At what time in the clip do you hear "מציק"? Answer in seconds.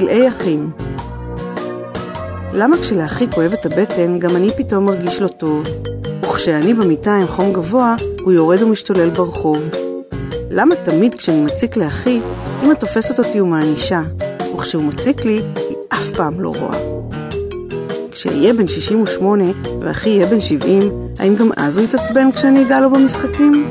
11.44-11.76, 14.84-15.24